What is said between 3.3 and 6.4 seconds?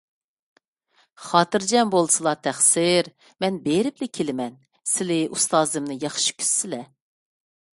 مەن بېرىپلا كېلىمەن، سىلى ئۇستازىمنى ياخشى